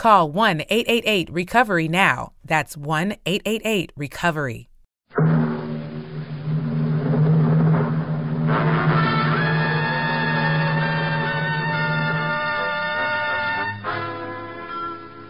[0.00, 2.32] Call 1 888 Recovery now.
[2.42, 4.70] That's 1 888 Recovery.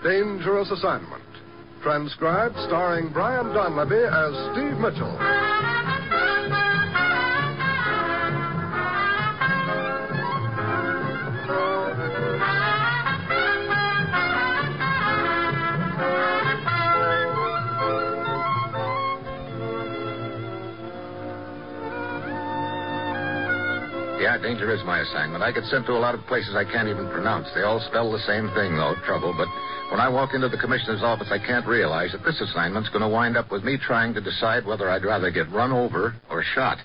[0.04, 1.24] Dangerous Assignment.
[1.82, 5.89] Transcribed starring Brian Donlevy as Steve Mitchell.
[24.30, 25.42] Yeah, danger is my assignment.
[25.42, 27.48] I get sent to a lot of places I can't even pronounce.
[27.52, 29.34] They all spell the same thing, though, trouble.
[29.36, 29.48] But
[29.90, 33.08] when I walk into the commissioner's office, I can't realize that this assignment's going to
[33.08, 36.78] wind up with me trying to decide whether I'd rather get run over or shot.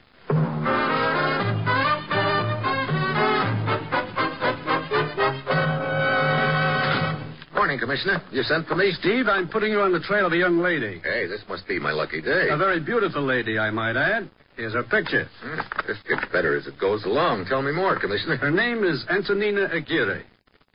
[7.54, 8.24] Morning, Commissioner.
[8.32, 8.92] You sent for me?
[9.00, 11.00] Steve, I'm putting you on the trail of a young lady.
[11.04, 12.48] Hey, this must be my lucky day.
[12.50, 14.32] A very beautiful lady, I might add.
[14.56, 15.28] Here's her picture.
[15.42, 17.46] Hmm, This gets better as it goes along.
[17.46, 18.38] Tell me more, Commissioner.
[18.38, 20.24] Her name is Antonina Aguirre.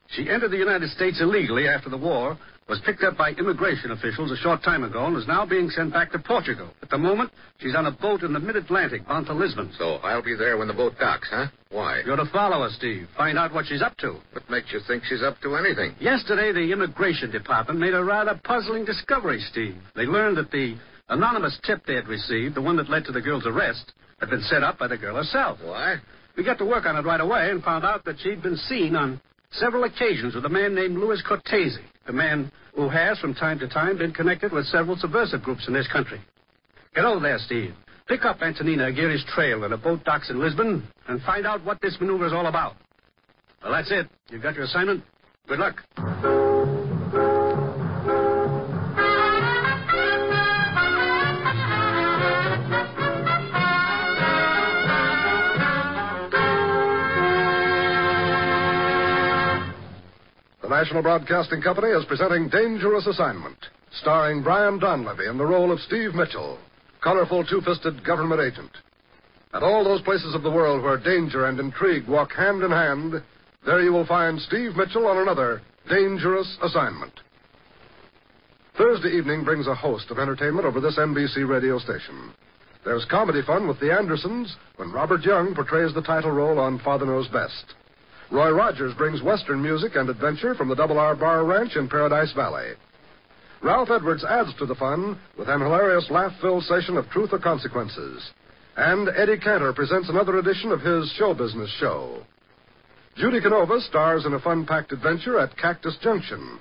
[0.09, 2.37] She entered the United States illegally after the war,
[2.69, 5.93] was picked up by immigration officials a short time ago, and is now being sent
[5.93, 6.69] back to Portugal.
[6.82, 9.72] At the moment, she's on a boat in the mid-Atlantic, bound to Lisbon.
[9.78, 11.47] So I'll be there when the boat docks, huh?
[11.71, 12.03] Why?
[12.04, 13.09] You're to follow her, Steve.
[13.16, 14.16] Find out what she's up to.
[14.33, 15.94] What makes you think she's up to anything?
[16.00, 19.77] Yesterday, the Immigration Department made a rather puzzling discovery, Steve.
[19.97, 20.77] They learned that the
[21.10, 24.43] anonymous tip they had received, the one that led to the girl's arrest, had been
[24.43, 25.59] set up by the girl herself.
[25.62, 25.97] Why?
[26.37, 28.97] We got to work on it right away and found out that she'd been seen
[28.97, 29.21] on
[29.53, 33.69] several occasions with a man named Louis Cortese, a man who has, from time to
[33.69, 36.21] time, been connected with several subversive groups in this country.
[36.94, 37.75] Get over there, Steve.
[38.06, 41.81] Pick up Antonina Aguirre's trail in a boat docks in Lisbon and find out what
[41.81, 42.75] this maneuver is all about.
[43.62, 44.09] Well, that's it.
[44.31, 45.04] You've got your assignment.
[45.47, 46.59] Good luck.
[60.70, 63.58] The National Broadcasting Company is presenting Dangerous Assignment,
[63.91, 66.60] starring Brian Donlevy in the role of Steve Mitchell,
[67.03, 68.70] colorful two fisted government agent.
[69.53, 73.20] At all those places of the world where danger and intrigue walk hand in hand,
[73.66, 77.14] there you will find Steve Mitchell on another dangerous assignment.
[78.78, 82.32] Thursday evening brings a host of entertainment over this NBC radio station.
[82.84, 87.06] There's comedy fun with the Andersons when Robert Young portrays the title role on Father
[87.06, 87.75] Knows Best.
[88.30, 92.32] Roy Rogers brings Western music and adventure from the Double R Bar Ranch in Paradise
[92.32, 92.74] Valley.
[93.60, 97.41] Ralph Edwards adds to the fun with an hilarious laugh filled session of Truth or
[97.41, 98.30] Consequences.
[98.76, 102.22] And Eddie Cantor presents another edition of his show business show.
[103.16, 106.60] Judy Canova stars in a fun packed adventure at Cactus Junction.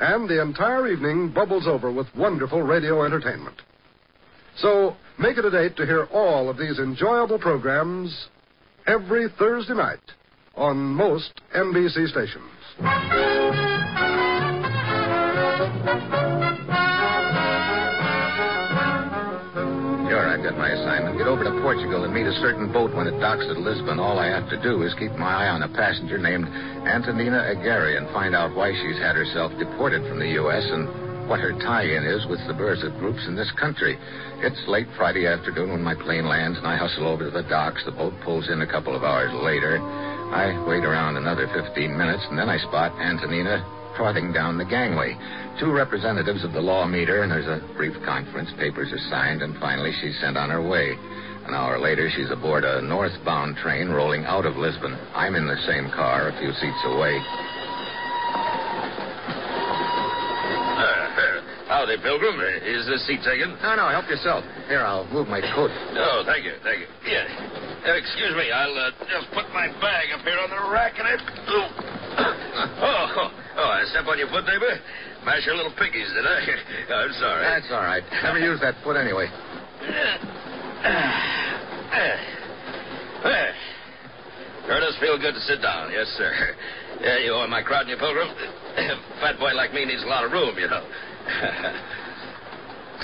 [0.00, 3.62] And the entire evening bubbles over with wonderful radio entertainment.
[4.56, 8.26] So make it a date to hear all of these enjoyable programs
[8.88, 10.00] every Thursday night
[10.56, 12.50] on most NBC stations.
[20.08, 21.18] Sure, I've got my assignment.
[21.18, 23.98] Get over to Portugal and meet a certain boat when it docks at Lisbon.
[23.98, 26.46] All I have to do is keep my eye on a passenger named
[26.86, 30.64] Antonina Aguirre and find out why she's had herself deported from the U.S.
[30.70, 33.98] and what her tie-in is with the subversive groups in this country.
[34.42, 37.82] It's late Friday afternoon when my plane lands and I hustle over to the docks.
[37.84, 39.82] The boat pulls in a couple of hours later.
[39.82, 43.64] I wait around another 15 minutes and then I spot Antonina
[43.96, 45.16] trotting down the gangway.
[45.58, 48.50] Two representatives of the law meet her, and there's a brief conference.
[48.58, 50.92] Papers are signed, and finally she's sent on her way.
[51.48, 54.92] An hour later, she's aboard a northbound train rolling out of Lisbon.
[55.14, 57.16] I'm in the same car, a few seats away.
[61.86, 62.34] Howdy, Pilgrim,
[62.66, 63.54] is this seat taken?
[63.62, 64.42] No, no, help yourself.
[64.66, 65.70] Here, I'll move my coat.
[65.94, 66.90] Oh, thank you, thank you.
[67.06, 67.30] Yeah.
[67.86, 71.06] Uh, excuse me, I'll uh, just put my bag up here on the rack and
[71.06, 71.22] it.
[71.46, 71.70] Oh,
[72.82, 74.74] oh, oh, I step on your foot, neighbor?
[75.22, 76.42] Mash your little piggies, did I?
[77.06, 77.46] I'm sorry.
[77.46, 78.02] That's all right.
[78.18, 79.30] Never use that foot anyway.
[84.86, 86.30] Does feel good to sit down, yes, sir.
[87.00, 88.28] Yeah, you are my crowd, you pilgrim.
[89.20, 90.82] Fat boy like me needs a lot of room, you know.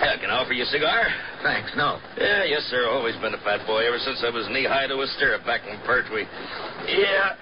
[0.01, 1.05] yeah, can I offer you a cigar?
[1.43, 1.99] Thanks, no.
[2.17, 2.89] Yeah, yes, sir.
[2.89, 5.63] Always been a fat boy ever since I was knee high to a stirrup back
[5.67, 6.27] in Pertwee.
[6.89, 7.37] Yeah.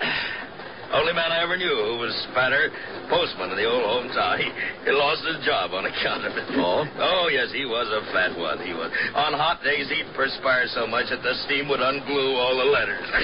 [0.91, 2.67] Only man I ever knew who was fatter,
[3.07, 4.43] postman in the old hometown.
[4.43, 4.51] He,
[4.85, 6.47] he lost his job on account of it.
[6.59, 6.83] Oh?
[6.99, 8.59] Oh, yes, he was a fat one.
[8.59, 8.91] He was.
[9.15, 13.07] On hot days, he'd perspire so much that the steam would unglue all the letters.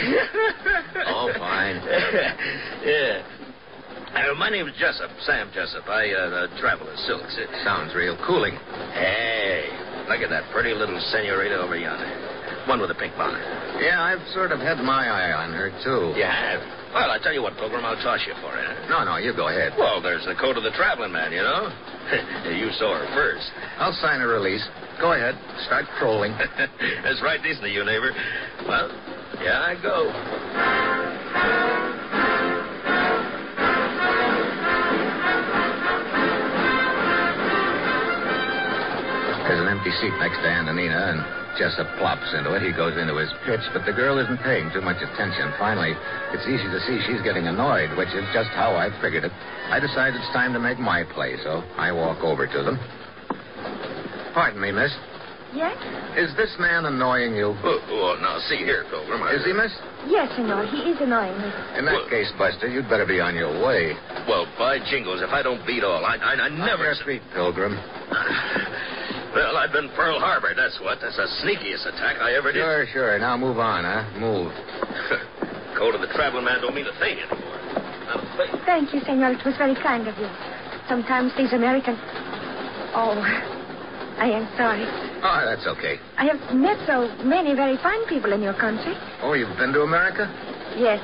[1.08, 1.76] Oh, fine.
[2.84, 3.22] yeah.
[4.14, 5.86] Uh, my name's Jessup, Sam Jessup.
[5.88, 7.36] I uh, uh, travel in silks.
[7.38, 8.54] It Sounds real cooling.
[8.94, 9.68] Hey,
[10.08, 12.06] look at that pretty little senorita over yonder.
[12.66, 13.40] One with a pink bonnet.
[13.78, 16.18] Yeah, I've sort of had my eye on her, too.
[16.18, 16.58] You have?
[16.90, 18.66] Well, I tell you what, Pilgrim, I'll toss you for it.
[18.90, 19.74] No, no, you go ahead.
[19.78, 21.70] Well, there's the coat of the traveling man, you know.
[22.50, 23.46] you saw her first.
[23.78, 24.66] I'll sign a release.
[24.98, 25.38] Go ahead.
[25.66, 26.32] Start trolling.
[27.04, 28.10] That's right decent of you, neighbor.
[28.66, 28.90] Well,
[29.42, 30.10] yeah, I go.
[39.46, 42.60] There's an empty seat next to Antonina, and Jessup plops into it.
[42.62, 45.52] He goes into his pitch, but the girl isn't paying too much attention.
[45.58, 45.96] Finally,
[46.36, 49.32] it's easy to see she's getting annoyed, which is just how I figured it.
[49.72, 52.76] I decide it's time to make my play, so I walk over to them.
[54.34, 54.92] Pardon me, miss.
[55.54, 55.72] Yes?
[56.18, 57.56] Is this man annoying you?
[57.64, 59.22] Oh, oh, now, see here, Pilgrim.
[59.22, 59.72] I- Is he, miss?
[60.06, 60.66] Yes, senor.
[60.66, 61.48] He is annoying me.
[61.78, 63.96] In that Well- case, Buster, you'd better be on your way.
[64.28, 66.84] Well, by jingles, if I don't beat all, I, I, I On never...
[66.84, 67.78] your feet, Pilgrim.
[69.66, 70.98] Well, I've been Pearl Harbor, that's what.
[71.00, 72.60] That's the sneakiest attack I ever did.
[72.60, 73.18] Sure, sure.
[73.18, 74.06] Now move on, huh?
[74.18, 74.52] Move.
[75.78, 77.58] Code of the traveling man don't mean a thing anymore.
[78.06, 78.62] Not a thing.
[78.64, 79.32] Thank you, senor.
[79.32, 80.30] It was very kind of you.
[80.88, 81.98] Sometimes these Americans.
[82.94, 83.18] Oh,
[84.18, 84.86] I am sorry.
[85.26, 85.98] Oh, that's okay.
[86.16, 88.94] I have met so many very fine people in your country.
[89.20, 90.30] Oh, you've been to America?
[90.78, 91.02] Yes.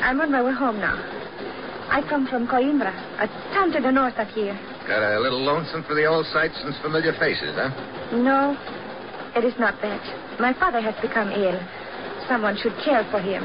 [0.00, 0.96] I'm on my way home now.
[1.92, 2.90] I come from Coimbra,
[3.20, 4.58] a town to the north of here.
[4.86, 7.74] Got a little lonesome for the old sights and familiar faces, huh?
[8.14, 8.54] No,
[9.34, 9.98] it is not that.
[10.38, 11.58] My father has become ill.
[12.28, 13.42] Someone should care for him.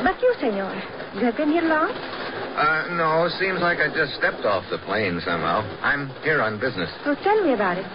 [0.00, 0.72] But you, senor,
[1.14, 1.92] you have been here long?
[1.92, 5.60] Uh, no, seems like I just stepped off the plane somehow.
[5.84, 6.88] I'm here on business.
[7.04, 7.86] So tell me about it.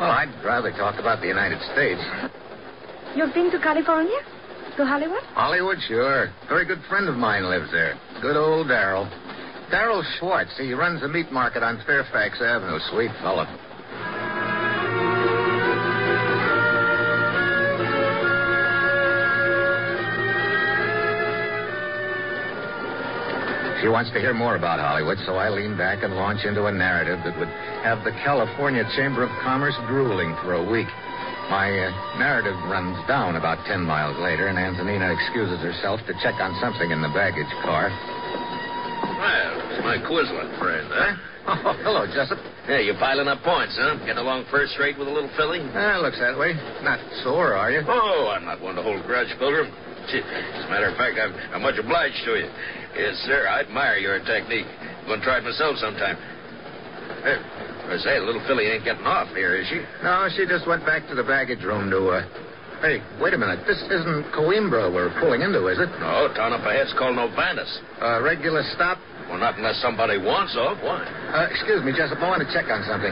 [0.00, 2.02] Well, I'd rather talk about the United States.
[3.14, 4.18] You've been to California?
[4.76, 5.22] To Hollywood?
[5.38, 6.34] Hollywood, sure.
[6.48, 7.94] Very good friend of mine lives there.
[8.20, 9.06] Good old Darrell.
[9.70, 10.50] Darrell Schwartz.
[10.58, 12.78] He runs a meat market on Fairfax Avenue.
[12.90, 13.46] Sweet fellow.
[23.84, 26.72] She wants to hear more about Hollywood, so I lean back and launch into a
[26.72, 27.52] narrative that would
[27.84, 30.88] have the California Chamber of Commerce drooling for a week.
[31.52, 36.40] My uh, narrative runs down about ten miles later, and Antonina excuses herself to check
[36.40, 37.92] on something in the baggage car.
[39.24, 41.16] Well, it's my Quizlet friend, huh?
[41.44, 42.40] Oh, hello, Jessup.
[42.64, 44.00] Yeah, you're piling up points, huh?
[44.08, 45.60] Getting along first rate with a little filly?
[45.76, 46.56] Ah, looks that way.
[46.80, 47.84] Not sore, are you?
[47.84, 49.68] Oh, I'm not one to hold grudge, Pilgrim.
[49.68, 52.48] As a matter of fact, I'm, I'm much obliged to you.
[52.96, 54.64] Yes, sir, I admire your technique.
[54.64, 56.16] I'm going to try it myself sometime.
[57.24, 59.84] Hey, I say, the little filly ain't getting off here, is she?
[60.00, 62.24] No, she just went back to the baggage room to, uh...
[62.80, 63.64] Hey, wait a minute.
[63.68, 65.88] This isn't Coimbra we're pulling into, is it?
[66.00, 67.68] No, town up ahead's called Novanas.
[68.00, 68.96] Uh, regular stop?
[69.34, 70.78] Well, not unless somebody wants off.
[70.78, 71.02] Why?
[71.02, 72.22] Uh, excuse me, Jessup.
[72.22, 73.10] I want to check on something.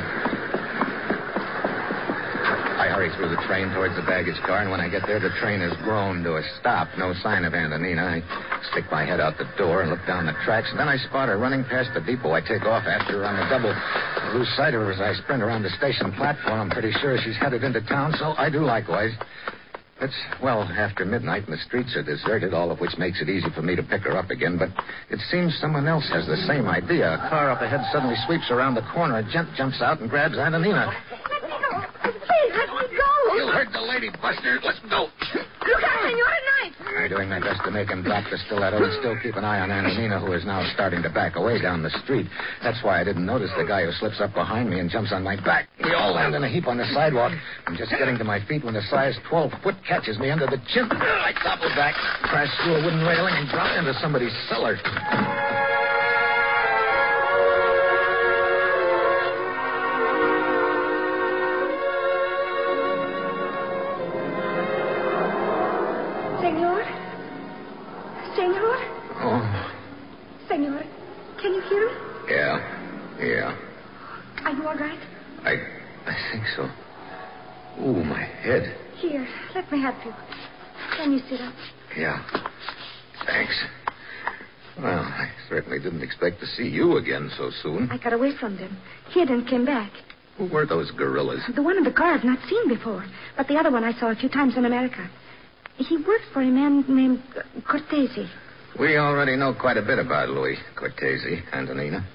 [2.78, 5.34] I hurry through the train towards the baggage car, and when I get there, the
[5.42, 6.86] train has grown to a stop.
[6.94, 8.06] No sign of Antonina.
[8.06, 8.22] I
[8.70, 11.26] stick my head out the door and look down the tracks, and then I spot
[11.26, 12.30] her running past the depot.
[12.30, 13.74] I take off after her on the double.
[13.74, 16.54] I lose sight of her as I sprint around the station platform.
[16.54, 19.10] I'm pretty sure she's headed into town, so I do likewise.
[20.02, 23.46] It's, well, after midnight, and the streets are deserted, all of which makes it easy
[23.54, 24.58] for me to pick her up again.
[24.58, 24.70] But
[25.10, 27.14] it seems someone else has the same idea.
[27.14, 29.18] A car up ahead suddenly sweeps around the corner.
[29.18, 30.90] A gent jumps out and grabs Antonina.
[31.30, 31.86] Let me go.
[32.02, 33.34] Please, let me go.
[33.38, 34.58] You heard the lady, Buster.
[34.64, 35.06] Let's go.
[35.06, 36.81] Look out, senor, a knife.
[36.98, 39.60] I'm doing my best to make him drop the stiletto and still keep an eye
[39.60, 42.26] on Antonina, who is now starting to back away down the street.
[42.62, 45.22] That's why I didn't notice the guy who slips up behind me and jumps on
[45.22, 45.68] my back.
[45.82, 47.32] We all land in a heap on the sidewalk.
[47.66, 50.60] I'm just getting to my feet when a size 12 foot catches me under the
[50.72, 50.88] chin.
[50.90, 51.94] I topple back,
[52.28, 54.76] crash through a wooden railing, and drop into somebody's cellar.
[66.42, 66.82] Senor?
[68.34, 68.76] Senor?
[69.22, 69.78] Oh,
[70.48, 70.82] Senor,
[71.40, 71.94] can you hear me?
[72.28, 73.56] yeah, yeah.
[74.44, 74.98] Are you all right?
[75.44, 75.52] I,
[76.10, 76.68] I think so.
[77.80, 78.76] Ooh, my head.
[78.96, 80.12] Here, let me help you.
[80.96, 81.54] Can you sit up?
[81.96, 82.20] Yeah.
[83.24, 83.64] Thanks.
[84.78, 87.88] Well, I certainly didn't expect to see you again so soon.
[87.92, 88.76] I got away from them,
[89.10, 89.92] hid and came back.
[90.38, 91.42] Who were those gorillas?
[91.54, 93.04] The one in the car I've not seen before,
[93.36, 95.08] but the other one I saw a few times in America.
[95.76, 97.22] He worked for a man named
[97.68, 98.28] Cortese.
[98.78, 102.06] We already know quite a bit about Louis Cortese, Antonina.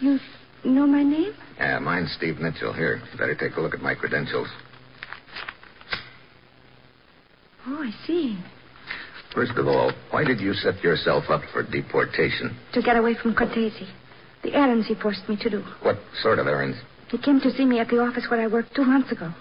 [0.00, 0.18] You
[0.64, 1.32] know my name?
[1.58, 2.72] Yeah, mine's Steve Mitchell.
[2.72, 4.48] Here, better take a look at my credentials.
[7.66, 8.38] Oh, I see.
[9.34, 12.56] First of all, why did you set yourself up for deportation?
[12.74, 13.88] To get away from Cortese.
[14.42, 15.64] The errands he forced me to do.
[15.82, 16.76] What sort of errands?
[17.08, 19.32] He came to see me at the office where I worked two months ago.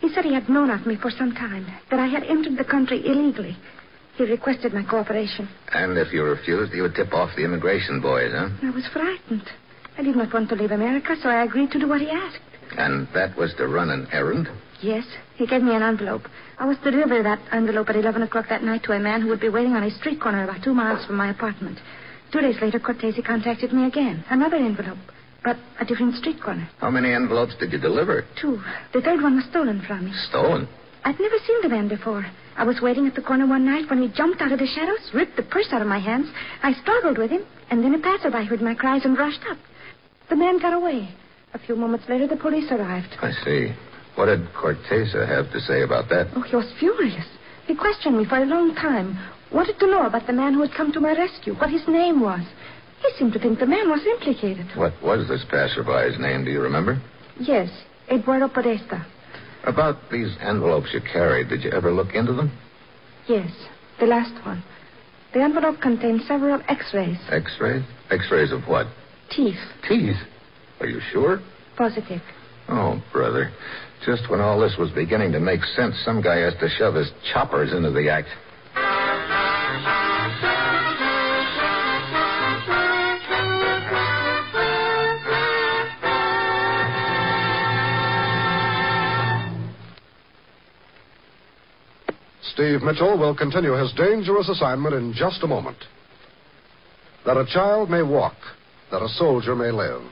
[0.00, 2.64] He said he had known of me for some time, that I had entered the
[2.64, 3.56] country illegally.
[4.16, 5.48] He requested my cooperation.
[5.72, 8.48] And if you refused, you would tip off the immigration boys, huh?
[8.62, 9.48] I was frightened.
[9.96, 12.40] I did not want to leave America, so I agreed to do what he asked.
[12.76, 14.48] And that was to run an errand?
[14.80, 15.04] Yes,
[15.36, 16.22] he gave me an envelope.
[16.58, 19.28] I was to deliver that envelope at 11 o'clock that night to a man who
[19.28, 21.78] would be waiting on a street corner about two miles from my apartment.
[22.32, 24.24] Two days later, Cortese contacted me again.
[24.30, 24.98] Another envelope,
[25.44, 26.68] but a different street corner.
[26.78, 28.24] How many envelopes did you deliver?
[28.40, 28.60] Two.
[28.92, 30.12] The third one was stolen from me.
[30.28, 30.68] Stolen.
[31.04, 32.26] I'd never seen the man before.
[32.56, 35.10] I was waiting at the corner one night when he jumped out of the shadows,
[35.14, 36.26] ripped the purse out of my hands.
[36.62, 39.58] I struggled with him, and then a passerby heard my cries and rushed up.
[40.28, 41.08] The man got away.
[41.54, 43.16] A few moments later, the police arrived.
[43.22, 43.72] I see.
[44.16, 46.28] What did Cortese have to say about that?
[46.34, 47.24] Oh, he was furious.
[47.66, 49.16] He questioned me for a long time.
[49.52, 52.20] Wanted to know about the man who had come to my rescue, what his name
[52.20, 52.42] was.
[53.00, 54.66] He seemed to think the man was implicated.
[54.76, 56.44] What was this passerby's name?
[56.44, 57.00] Do you remember?
[57.40, 57.68] Yes,
[58.10, 59.06] Eduardo Podesta.
[59.64, 62.50] About these envelopes you carried, did you ever look into them?
[63.28, 63.50] Yes,
[64.00, 64.62] the last one.
[65.34, 67.18] The envelope contained several x-rays.
[67.30, 67.82] X-rays?
[68.10, 68.86] X-rays of what?
[69.30, 69.58] Teeth.
[69.86, 70.16] Teeth.
[70.80, 71.40] Are you sure?
[71.76, 72.22] Positive.
[72.68, 73.52] Oh, brother.
[74.06, 77.10] Just when all this was beginning to make sense, some guy has to shove his
[77.32, 78.28] choppers into the act.
[92.68, 95.78] Steve Mitchell will continue his dangerous assignment in just a moment.
[97.24, 98.36] That a child may walk,
[98.90, 100.02] that a soldier may live.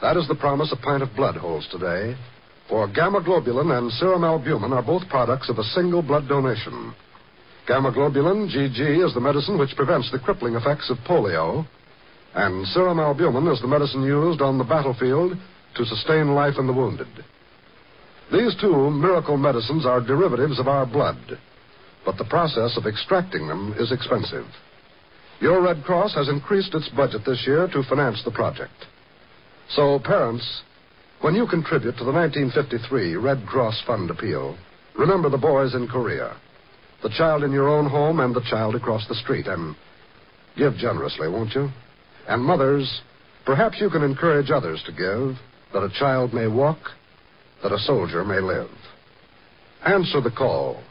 [0.00, 2.16] That is the promise a pint of blood holds today.
[2.70, 6.94] For gamma globulin and serum albumin are both products of a single blood donation.
[7.66, 11.66] Gamma globulin, GG, is the medicine which prevents the crippling effects of polio,
[12.34, 15.36] and serum albumin is the medicine used on the battlefield
[15.76, 17.08] to sustain life in the wounded.
[18.32, 21.38] These two miracle medicines are derivatives of our blood,
[22.04, 24.46] but the process of extracting them is expensive.
[25.40, 28.86] Your Red Cross has increased its budget this year to finance the project.
[29.70, 30.62] So, parents,
[31.20, 34.56] when you contribute to the 1953 Red Cross Fund appeal,
[34.98, 36.36] remember the boys in Korea,
[37.02, 39.76] the child in your own home, and the child across the street, and
[40.56, 41.68] give generously, won't you?
[42.28, 43.02] And mothers,
[43.46, 45.38] perhaps you can encourage others to give,
[45.72, 46.78] that a child may walk,
[47.62, 48.70] that a soldier may live.
[49.84, 50.82] Answer the call.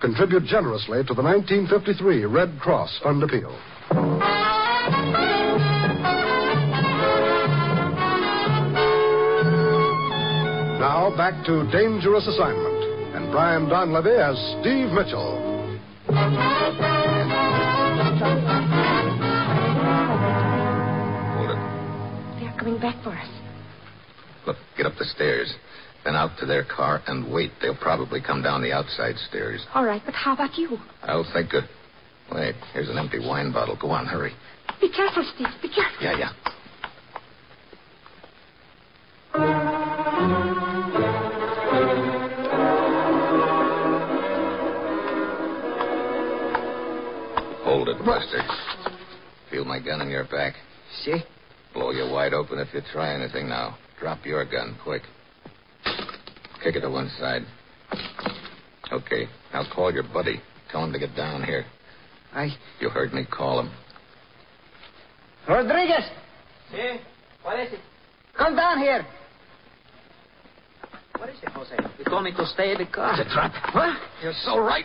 [0.00, 3.50] Contribute generously to the 1953 Red Cross Fund appeal.
[10.80, 15.36] Now back to Dangerous Assignment and Brian Donlevy as Steve Mitchell.
[21.36, 22.40] Hold it.
[22.40, 23.28] They are coming back for us.
[24.46, 25.54] Look, get up the stairs.
[26.04, 27.50] Then out to their car and wait.
[27.60, 29.64] They'll probably come down the outside stairs.
[29.74, 30.78] All right, but how about you?
[31.02, 31.64] I'll think of.
[32.32, 33.76] Wait, here's an empty wine bottle.
[33.76, 34.32] Go on, hurry.
[34.80, 35.48] Be careful, Steve.
[35.60, 36.02] Be careful.
[36.02, 36.32] Yeah, yeah.
[47.64, 48.42] Hold it, Buster.
[49.50, 50.54] Feel my gun in your back.
[51.04, 51.22] See?
[51.74, 53.76] Blow you wide open if you try anything now.
[54.00, 55.02] Drop your gun, quick.
[56.62, 57.42] Kick it to one side.
[58.92, 60.40] Okay, now call your buddy.
[60.70, 61.64] Tell him to get down here.
[62.32, 62.48] I.
[62.80, 63.70] You heard me call him.
[65.48, 66.04] Rodriguez!
[66.70, 67.00] See?
[67.42, 67.80] What is it?
[68.36, 69.06] Come down here.
[71.18, 71.76] What is it, Jose?
[71.98, 73.12] You told me to stay in the car.
[73.18, 73.52] It's a trap.
[73.74, 73.96] What?
[74.22, 74.84] You're so right.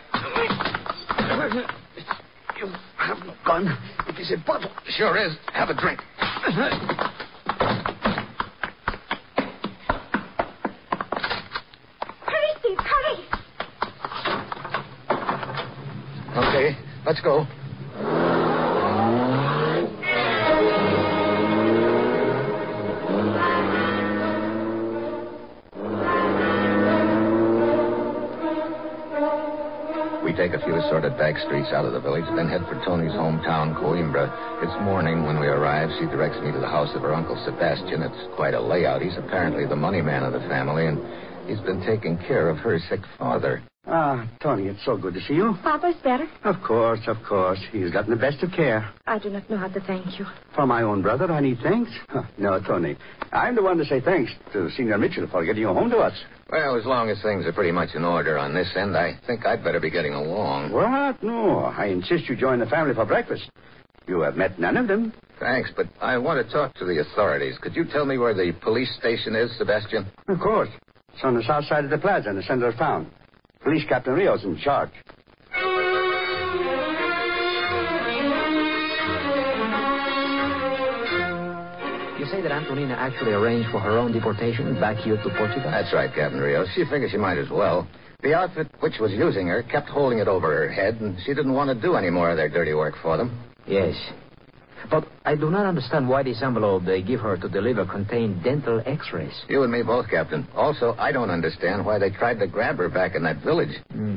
[2.58, 3.78] You have no gun.
[4.08, 4.70] It is a bottle.
[4.96, 5.36] Sure is.
[5.52, 6.00] Have a drink.
[12.26, 13.16] Hurry, Steve, hurry.
[16.36, 17.46] Okay, let's go.
[30.24, 33.12] We take a few assorted back streets out of the village, then head for Tony's
[33.12, 34.26] hometown, Coimbra.
[34.62, 35.88] It's morning when we arrive.
[36.00, 38.02] She directs me to the house of her uncle Sebastian.
[38.02, 39.02] It's quite a layout.
[39.02, 40.98] He's apparently the money man of the family, and
[41.48, 43.62] he's been taking care of her sick father.
[43.88, 45.54] Ah, Tony, it's so good to see you.
[45.62, 46.26] Papa's better.
[46.42, 47.60] Of course, of course.
[47.70, 48.90] He's gotten the best of care.
[49.06, 50.26] I do not know how to thank you.
[50.56, 51.90] For my own brother, I need thanks.
[52.08, 52.96] Huh, no, Tony.
[53.30, 56.14] I'm the one to say thanks to Senor Mitchell for getting you home to us.
[56.50, 59.46] Well, as long as things are pretty much in order on this end, I think
[59.46, 60.72] I'd better be getting along.
[60.72, 61.22] What?
[61.22, 61.60] No.
[61.60, 63.48] I insist you join the family for breakfast.
[64.08, 65.12] You have met none of them.
[65.38, 67.56] Thanks, but I want to talk to the authorities.
[67.60, 70.06] Could you tell me where the police station is, Sebastian?
[70.28, 70.70] Of course.
[71.12, 73.10] It's on the south side of the plaza in the center of town.
[73.66, 74.90] Police Captain Rios in charge.
[82.16, 85.68] You say that Antonina actually arranged for her own deportation back here to Portugal?
[85.68, 86.68] That's right, Captain Rios.
[86.76, 87.88] She figured she might as well.
[88.22, 91.52] The outfit which was using her kept holding it over her head, and she didn't
[91.52, 93.36] want to do any more of their dirty work for them.
[93.66, 93.96] Yes.
[94.90, 98.82] But I do not understand why this envelope they give her to deliver contained dental
[98.84, 99.34] x-rays.
[99.48, 100.46] You and me both, Captain.
[100.54, 103.76] Also, I don't understand why they tried to grab her back in that village.
[103.90, 104.16] Hmm.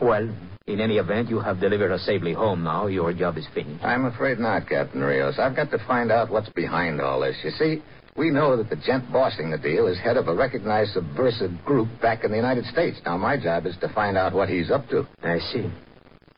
[0.00, 0.28] Well,
[0.66, 2.86] in any event, you have delivered her safely home now.
[2.86, 3.84] Your job is finished.
[3.84, 5.38] I'm afraid not, Captain Rios.
[5.38, 7.36] I've got to find out what's behind all this.
[7.42, 7.82] You see,
[8.16, 11.88] we know that the gent bossing the deal is head of a recognized subversive group
[12.00, 12.98] back in the United States.
[13.04, 15.06] Now, my job is to find out what he's up to.
[15.22, 15.70] I see.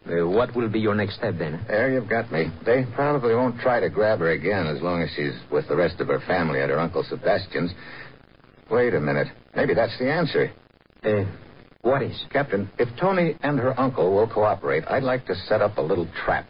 [0.06, 1.64] Uh, what will be your next step then?
[1.66, 2.50] There you've got me.
[2.66, 5.98] They probably won't try to grab her again as long as she's with the rest
[6.00, 7.72] of her family at her Uncle Sebastian's.
[8.70, 9.28] Wait a minute.
[9.56, 10.52] Maybe that's the answer.
[11.02, 11.24] Uh,
[11.80, 12.22] what is?
[12.30, 16.08] Captain, if Tony and her uncle will cooperate, I'd like to set up a little
[16.24, 16.46] trap.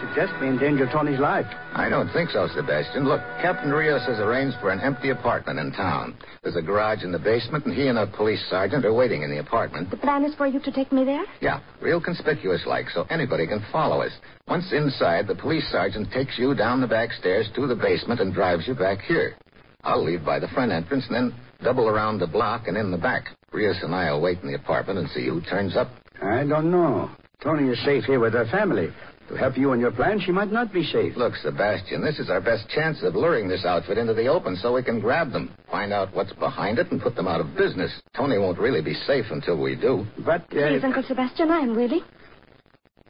[0.00, 1.46] Suggest may endanger Tony's life?
[1.74, 3.06] I don't think so, Sebastian.
[3.06, 6.16] Look, Captain Rios has arranged for an empty apartment in town.
[6.42, 9.30] There's a garage in the basement, and he and a police sergeant are waiting in
[9.30, 9.90] the apartment.
[9.90, 11.24] The plan is for you to take me there?
[11.40, 14.12] Yeah, real conspicuous like, so anybody can follow us.
[14.48, 18.34] Once inside, the police sergeant takes you down the back stairs to the basement and
[18.34, 19.36] drives you back here.
[19.84, 22.98] I'll leave by the front entrance and then double around the block and in the
[22.98, 23.28] back.
[23.52, 25.88] Rios and I'll wait in the apartment and see who turns up.
[26.22, 27.10] I don't know.
[27.42, 28.90] Tony is safe here with her family.
[29.30, 31.16] To help you in your plan, she might not be safe.
[31.16, 34.74] Look, Sebastian, this is our best chance of luring this outfit into the open so
[34.74, 37.92] we can grab them, find out what's behind it, and put them out of business.
[38.16, 40.04] Tony won't really be safe until we do.
[40.18, 42.02] But, uh, Please, Uncle Sebastian, I am willing.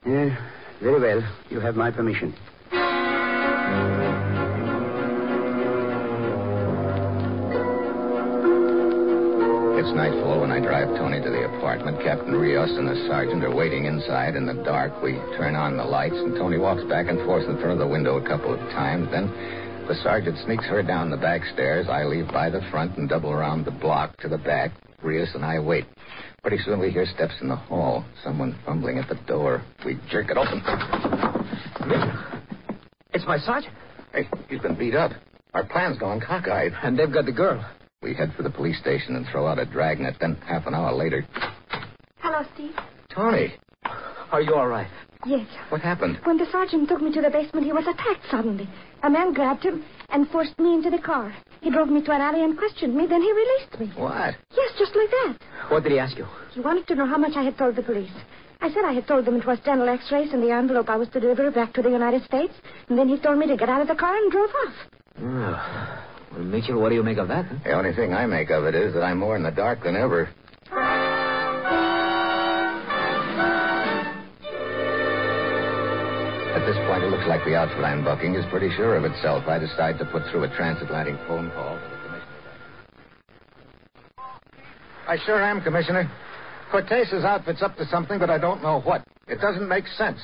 [0.06, 0.36] yeah,
[0.82, 1.22] very well.
[1.48, 2.34] You have my permission.
[9.80, 12.04] It's nightfall when I drive Tony to the apartment.
[12.04, 14.92] Captain Rios and the sergeant are waiting inside in the dark.
[15.02, 17.86] We turn on the lights, and Tony walks back and forth in front of the
[17.86, 19.08] window a couple of times.
[19.10, 19.32] Then
[19.88, 21.86] the sergeant sneaks her down the back stairs.
[21.88, 24.70] I leave by the front and double around the block to the back.
[25.02, 25.86] Rios and I wait.
[26.42, 28.04] Pretty soon we hear steps in the hall.
[28.22, 29.64] Someone fumbling at the door.
[29.86, 30.60] We jerk it open.
[33.14, 33.72] It's my sergeant.
[34.12, 35.12] Hey, he's been beat up.
[35.54, 36.74] Our plan's gone cockeyed.
[36.82, 37.64] And they've got the girl.
[38.02, 40.16] We head for the police station and throw out a dragnet.
[40.20, 41.26] Then half an hour later,
[42.20, 42.72] Hello, Steve.
[43.10, 43.52] Tony,
[44.32, 44.88] Are you all right?
[45.26, 45.46] Yes.
[45.68, 46.18] what happened?
[46.24, 48.66] When the sergeant took me to the basement, he was attacked suddenly.
[49.02, 51.34] A man grabbed him and forced me into the car.
[51.60, 53.06] He drove me to an alley and questioned me.
[53.06, 53.92] Then he released me.
[54.00, 54.34] What?
[54.56, 55.36] Yes, just like that.
[55.68, 56.26] What did he ask you?
[56.54, 58.10] He wanted to know how much I had told the police.
[58.62, 61.08] I said I had told them it was dental x-rays and the envelope I was
[61.10, 62.54] to deliver back to the United States.
[62.88, 64.74] And then he told me to get out of the car and drove off.
[65.22, 66.04] Oh.
[66.32, 67.46] Well, Mitchell, what do you make of that?
[67.46, 67.56] Huh?
[67.64, 69.96] The only thing I make of it is that I'm more in the dark than
[69.96, 70.28] ever.
[76.54, 79.44] At this point, it looks like the outfit I'm bucking is pretty sure of itself.
[79.48, 82.26] I decide to put through a transatlantic phone call to the commissioner.
[85.08, 86.10] I sure am, Commissioner.
[86.70, 89.02] Cortese's outfit's up to something, but I don't know what.
[89.26, 90.18] It doesn't make sense.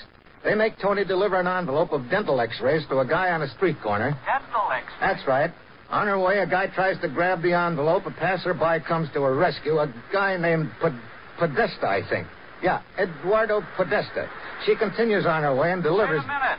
[0.45, 3.81] They make Tony deliver an envelope of dental x-rays to a guy on a street
[3.83, 4.11] corner.
[4.25, 5.01] Dental x rays?
[5.01, 5.51] That's right.
[5.91, 8.07] On her way, a guy tries to grab the envelope.
[8.07, 9.79] A passerby comes to her rescue.
[9.79, 10.99] A guy named Pod-
[11.39, 12.27] Podesta, I think.
[12.63, 14.29] Yeah, Eduardo Podesta.
[14.65, 16.19] She continues on her way and delivers.
[16.19, 16.59] Wait a minute.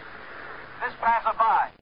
[0.79, 1.73] This passerby.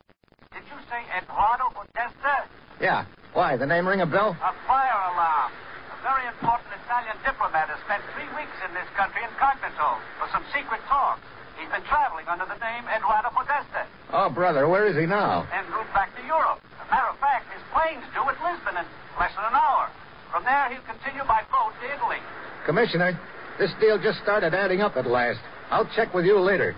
[0.57, 2.49] Did you say Eduardo Podesta?
[2.81, 3.05] Yeah.
[3.33, 3.57] Why?
[3.57, 4.31] The name ring a bell?
[4.41, 5.51] A fire alarm.
[5.93, 10.41] A very important Italian diplomat has spent three weeks in this country incognito for some
[10.55, 11.19] secret talk.
[11.59, 15.47] He's been traveling under the name Eduardo Podesta Oh, brother, where is he now?
[15.53, 16.59] en route back to Europe.
[16.85, 18.85] As a matter of fact, his plane's due at Lisbon in
[19.17, 19.89] less than an hour.
[20.31, 22.21] From there, he'll continue by boat to Italy.
[22.65, 23.19] Commissioner,
[23.57, 25.39] this deal just started adding up at last.
[25.71, 26.75] I'll check with you later.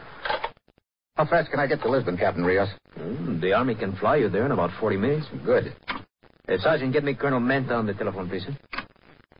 [1.15, 2.69] How fast can I get to Lisbon, Captain Rios?
[2.97, 5.25] Mm, the Army can fly you there in about 40 minutes.
[5.43, 5.75] Good.
[5.89, 8.45] Uh, Sergeant, get me Colonel Menta on the telephone, please.
[8.45, 8.81] Huh?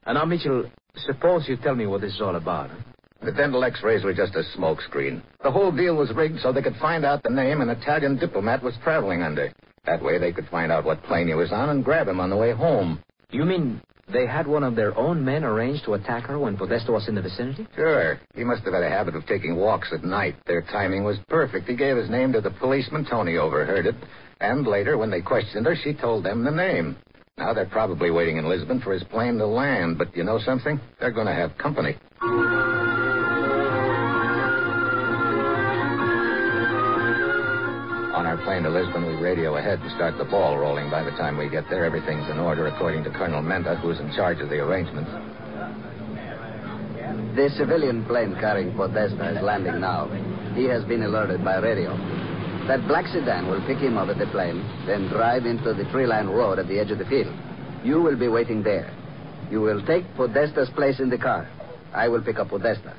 [0.06, 2.72] And now, Mitchell, suppose you tell me what this is all about.
[2.72, 2.78] Huh?
[3.24, 5.22] The dental x-rays were just a smokescreen.
[5.44, 8.64] The whole deal was rigged so they could find out the name an Italian diplomat
[8.64, 9.52] was traveling under.
[9.88, 12.30] That way they could find out what plane he was on and grab him on
[12.30, 13.02] the way home.
[13.32, 16.92] You mean they had one of their own men arranged to attack her when Podesta
[16.92, 17.66] was in the vicinity?
[17.74, 18.20] Sure.
[18.36, 20.36] He must have had a habit of taking walks at night.
[20.46, 21.70] Their timing was perfect.
[21.70, 23.06] He gave his name to the policeman.
[23.10, 23.96] Tony overheard it.
[24.42, 26.98] And later, when they questioned her, she told them the name.
[27.38, 29.98] Now they're probably waiting in Lisbon for his plane to land.
[29.98, 30.82] But you know something?
[31.00, 31.96] They're going to have company.
[38.38, 40.90] Our plane to Lisbon, we radio ahead and start the ball rolling.
[40.90, 44.12] By the time we get there, everything's in order, according to Colonel Menta, who's in
[44.14, 45.10] charge of the arrangements.
[47.36, 50.08] The civilian plane carrying Podesta is landing now.
[50.56, 51.96] He has been alerted by radio.
[52.68, 56.06] That black sedan will pick him up at the plane, then drive into the tree
[56.06, 57.34] line road at the edge of the field.
[57.84, 58.92] You will be waiting there.
[59.50, 61.50] You will take Podesta's place in the car.
[61.94, 62.94] I will pick up Podesta.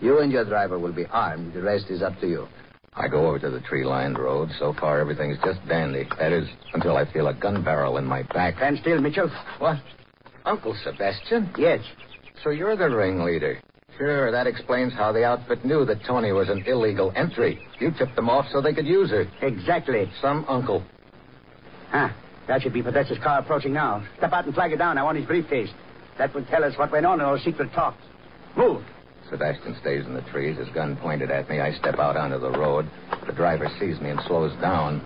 [0.00, 1.52] You and your driver will be armed.
[1.52, 2.48] The rest is up to you.
[2.94, 4.50] I go over to the tree-lined road.
[4.58, 6.06] So far, everything's just dandy.
[6.18, 8.56] That is, until I feel a gun barrel in my back.
[8.56, 9.30] Stand still, Mitchell.
[9.58, 9.78] What?
[10.44, 11.50] Uncle Sebastian?
[11.56, 11.80] Yes.
[12.44, 13.60] So you're the ringleader.
[13.96, 17.60] Sure, that explains how the outfit knew that Tony was an illegal entry.
[17.78, 19.26] You tipped them off so they could use her.
[19.42, 20.10] Exactly.
[20.20, 20.82] Some uncle.
[21.90, 22.08] Huh.
[22.48, 24.04] That should be Podesta's car approaching now.
[24.18, 24.98] Step out and flag it down.
[24.98, 25.70] I want his briefcase.
[26.18, 28.02] That will tell us what went on in those secret talks.
[28.56, 28.82] Move.
[29.32, 31.58] Sebastian stays in the trees, his gun pointed at me.
[31.58, 32.86] I step out onto the road.
[33.26, 35.00] The driver sees me and slows down.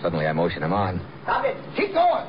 [0.00, 0.98] Suddenly, I motion him on.
[1.24, 1.56] Stop it.
[1.76, 2.26] Keep going.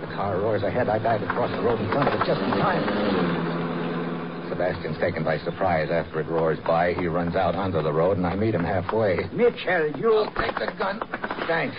[0.00, 0.88] The car roars ahead.
[0.88, 4.48] I dive across the road in front of it just in time.
[4.48, 6.94] Sebastian's taken by surprise after it roars by.
[6.94, 9.28] He runs out onto the road, and I meet him halfway.
[9.30, 10.14] Mitchell, you.
[10.14, 11.02] I'll take the gun.
[11.46, 11.76] Thanks.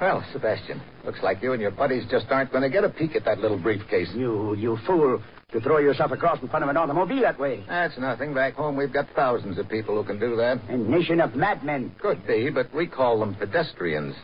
[0.00, 3.14] Well, Sebastian, looks like you and your buddies just aren't going to get a peek
[3.14, 4.08] at that little briefcase.
[4.14, 5.22] You, you fool.
[5.52, 7.62] To throw yourself across in front of an automobile that way.
[7.68, 8.34] That's nothing.
[8.34, 10.60] Back home, we've got thousands of people who can do that.
[10.68, 11.94] A nation of madmen.
[12.00, 14.16] Could be, but we call them pedestrians.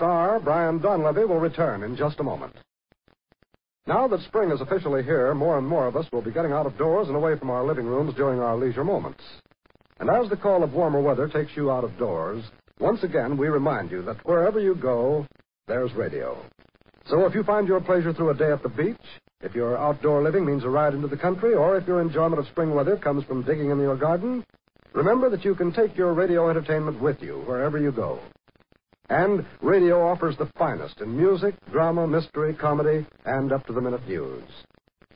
[0.00, 2.56] Star, Brian Donlevy, will return in just a moment.
[3.86, 6.64] Now that spring is officially here, more and more of us will be getting out
[6.64, 9.22] of doors and away from our living rooms during our leisure moments.
[9.98, 12.42] And as the call of warmer weather takes you out of doors,
[12.78, 15.26] once again we remind you that wherever you go,
[15.68, 16.34] there's radio.
[17.04, 18.96] So if you find your pleasure through a day at the beach,
[19.42, 22.46] if your outdoor living means a ride into the country, or if your enjoyment of
[22.46, 24.46] spring weather comes from digging in your garden,
[24.94, 28.18] remember that you can take your radio entertainment with you wherever you go.
[29.10, 34.06] And radio offers the finest in music, drama, mystery, comedy, and up to the minute
[34.06, 34.44] news.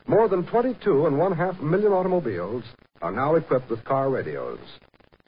[0.08, 2.64] More than 22 and one half million automobiles
[3.00, 4.58] are now equipped with car radios.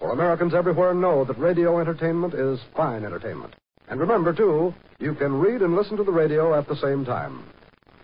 [0.01, 3.55] For Americans everywhere know that radio entertainment is fine entertainment.
[3.89, 7.45] And remember, too, you can read and listen to the radio at the same time.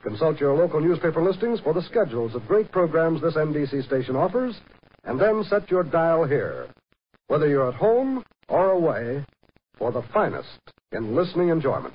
[0.04, 4.54] Consult your local newspaper listings for the schedules of great programs this NBC station offers,
[5.02, 6.68] and then set your dial here.
[7.26, 9.24] Whether you're at home or away,
[9.82, 10.60] for the finest
[10.92, 11.92] in listening enjoyment.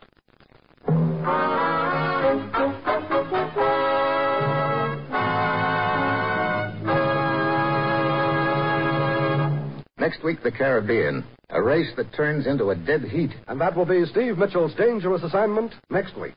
[9.97, 11.23] Next week, the Caribbean.
[11.51, 13.31] A race that turns into a dead heat.
[13.47, 16.35] And that will be Steve Mitchell's dangerous assignment next week.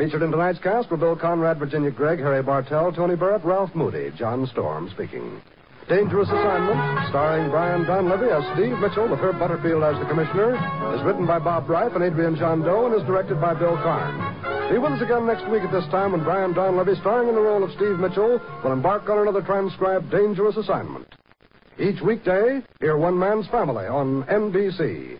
[0.00, 4.10] Featured in tonight's cast were Bill Conrad, Virginia Gregg, Harry Bartell, Tony Barrett, Ralph Moody,
[4.16, 5.42] John Storm speaking.
[5.90, 10.56] Dangerous Assignment, starring Brian Donlevy as Steve Mitchell with Herb Butterfield as the commissioner,
[10.96, 14.72] is written by Bob Ryf and Adrian Gendot and is directed by Bill Karn.
[14.72, 17.40] Be with us again next week at this time when Brian Donlevy, starring in the
[17.42, 21.12] role of Steve Mitchell, will embark on another transcribed Dangerous Assignment.
[21.78, 25.18] Each weekday, hear One Man's Family on NBC.